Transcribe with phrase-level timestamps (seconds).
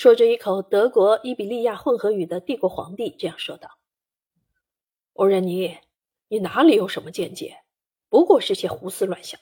[0.00, 3.76] 说着一口德国伊比利亚混合语的帝国皇帝这样说道
[5.12, 5.76] ：“欧仁尼，
[6.28, 7.58] 你哪里有什么见解？
[8.08, 9.38] 不过是些胡思乱想。”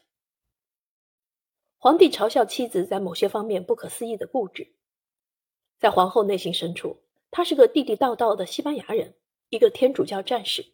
[1.79, 4.75] 皇帝嘲笑妻子在某些方面不可思议的固执，
[5.79, 9.15] 在皇后内心深处，他是个地地道道的西班牙人，
[9.51, 10.73] 一个天主教战士。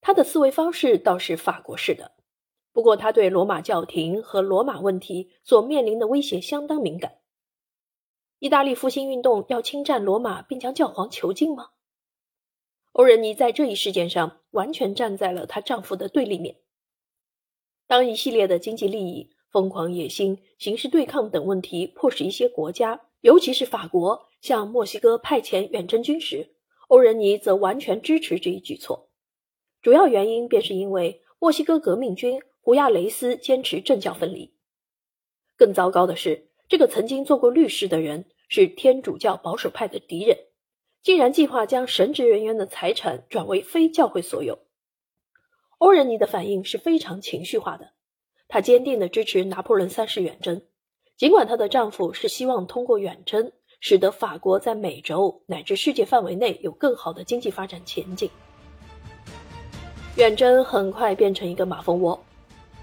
[0.00, 2.16] 他的思维方式倒是法国式的，
[2.72, 7.21] 不过他对罗马教廷和罗马问题所面临的威胁相当敏感。
[8.42, 11.68] 意大利复兴运动要侵占罗马并将教皇囚禁吗？
[12.90, 16.56] 欧仁妮在这一事件上完全站在了她丈夫的对立面。
[17.86, 19.30] 当一系列的经济利益。
[19.52, 26.54] 疯狂野心、形势对抗等问题迫使一些国家，尤其是法国，向墨西哥派遣远征军时，
[26.88, 29.10] 欧仁妮则完全支持这一举措。
[29.82, 34.54] 主要原因便是因为墨西哥革命军胡亚雷斯坚持政教分离。
[35.58, 38.24] 更糟糕的是，这个曾经做过律师的人
[38.54, 40.36] 是天主教保守派的敌人，
[41.02, 44.58] 竟然计划将神职人员的财产转为非教会所有。
[45.78, 47.92] 欧仁妮的反应是非常情绪化的。
[48.48, 50.60] 她坚定地支持拿破仑三世远征，
[51.16, 58.28] 尽管她的丈夫是希望通过远征使得法国在美洲乃至世界范围内有更好的经济发展前景。
[60.16, 62.22] 远征很快变成一个马蜂窝，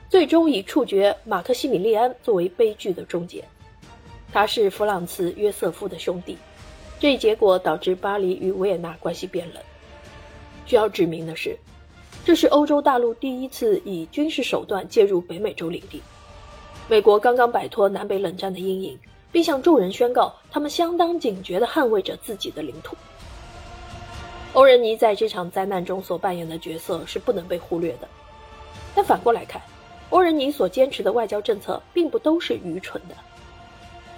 [0.09, 3.45] 最终以处决马克西米利安作为悲剧的终结。
[4.31, 6.37] 他是弗朗茨·约瑟夫的兄弟，
[6.99, 9.63] 这一结果导致巴黎与维也纳关系变冷。
[10.65, 11.57] 需要指明的是。
[12.25, 16.01] 这是欧洲大陆第一次以军事手段介入北美洲领地。
[16.87, 18.99] 美国刚刚摆脱南北冷战的阴影，
[19.31, 22.95] 并向众人宣告，他们相当警觉地捍卫着自己的领土。
[24.53, 28.07] 欧仁尼在这场灾难中所扮演的角色是不能被忽略的。
[28.93, 29.61] 但反过来看，
[30.09, 33.15] 欧仁尼所坚持的外交政策并不都是愚蠢的。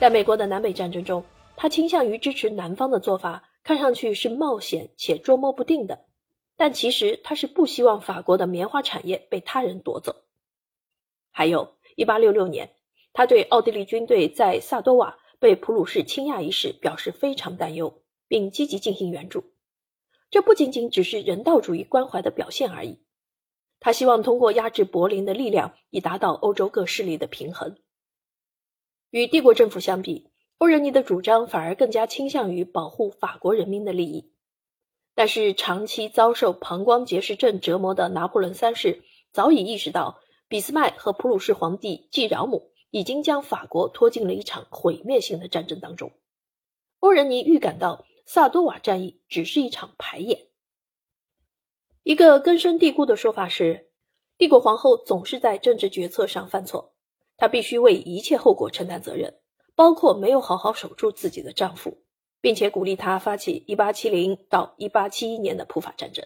[0.01, 1.23] 在美国的南北战争中，
[1.55, 6.05] 他倾向于支持南方的做法，看上去是冒险且捉摸不定的。
[6.57, 10.23] 但其实他是不希望法国的棉花产业被他人夺走。
[11.29, 12.71] 还有1866年，
[13.13, 19.43] 他对奥地利军队在萨多瓦被普鲁士倾轧一事表示非常担忧，并积极进行援助。
[20.31, 23.03] 这不仅仅只是人道主义关怀的表现而已。
[23.79, 27.77] 他希望通过压制柏林的力量，以达到欧洲各势力的平衡。
[29.11, 34.31] 与帝国政府相比，欧仁尼的主张反而更加倾向于保护法国人民的利益。
[35.13, 46.13] 但是，长期遭受膀胱结石症折磨的拿破仑三世早已意识到，俾斯麦和普鲁士皇帝继饶姆已经将法国拖进了一场毁灭性的战争当中。
[46.99, 50.47] 欧仁尼预感到，萨多瓦战役只是一场排演。
[52.03, 53.91] 一个根深蒂固的说法是，
[54.37, 56.93] 帝国皇后总是在政治决策上犯错，
[57.41, 59.39] 她必须为一切后果承担责任，
[59.73, 62.03] 包括没有好好守住自己的丈夫。
[62.39, 66.25] 并且鼓励他发起1870到1871年的普法战争，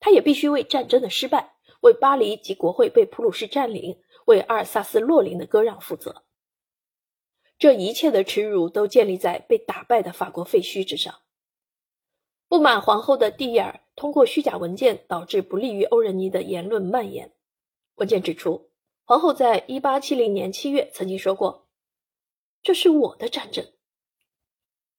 [0.00, 6.24] 他也必须为战争的失败、为巴黎及国会被普鲁士占领、为阿尔萨斯洛林的割让负责。
[7.58, 11.14] 这一切的耻辱都建立在被打败的法国废墟之上。
[12.48, 17.32] 不满皇后的蒂尔通过虚假文件导致不利于欧仁妮的言论蔓延。
[17.94, 18.68] 文件指出，
[19.08, 21.68] 皇后在1870年7月曾经说过
[22.60, 23.64] ：“这是我的战争。”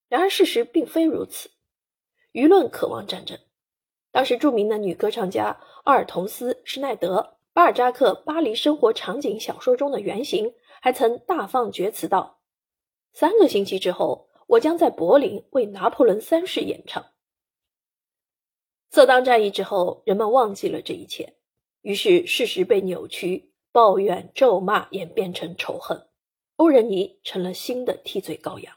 [0.08, 1.52] 然而，事实并非如此。
[2.32, 3.38] 舆论渴望战争。
[4.12, 12.40] 当时，著名的女歌唱家阿尔同斯·施耐德，巴尔扎克《巴黎生活场景》小说中的原型，还曾大放厥词道
[13.12, 17.12] ：“三个星期之后，我将在柏林为拿破仑三世演唱。”
[18.90, 21.36] 色当战役之后，人们忘记了这一切，
[21.82, 26.08] 于是事实被扭曲，抱怨、咒骂演变成仇恨，
[26.56, 28.77] 欧仁尼成了新的替罪羔羊。